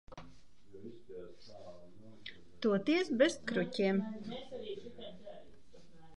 Toties 2.65 3.13
bez 3.21 3.37
kruķiem. 3.53 4.03